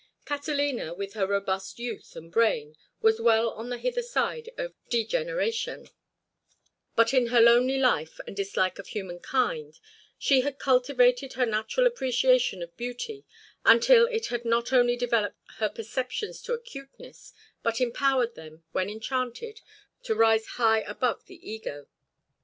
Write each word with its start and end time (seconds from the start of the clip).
Catalina, 0.25 0.95
with 0.95 1.13
her 1.13 1.27
robust 1.27 1.77
youth 1.77 2.15
and 2.15 2.31
brain, 2.31 2.75
was 3.03 3.21
well 3.21 3.51
on 3.51 3.69
the 3.69 3.77
hither 3.77 4.01
side 4.01 4.49
of 4.57 4.73
degeneration, 4.89 5.89
but 6.95 7.13
in 7.13 7.27
her 7.27 7.39
lonely 7.39 7.77
life 7.77 8.19
and 8.25 8.35
dislike 8.35 8.79
of 8.79 8.87
humankind 8.87 9.79
she 10.17 10.41
had 10.41 10.57
cultivated 10.57 11.33
her 11.33 11.45
natural 11.45 11.85
appreciation 11.85 12.63
of 12.63 12.75
beauty 12.75 13.27
until 13.63 14.07
it 14.07 14.25
had 14.33 14.43
not 14.43 14.73
only 14.73 14.95
developed 14.97 15.37
her 15.59 15.69
perceptions 15.69 16.41
to 16.41 16.53
acuteness 16.53 17.31
but 17.61 17.79
empowered 17.79 18.33
them, 18.33 18.63
when 18.71 18.89
enchanted, 18.89 19.61
to 20.01 20.15
rise 20.15 20.47
high 20.57 20.79
above 20.79 21.25
the 21.27 21.37
ego. 21.47 21.85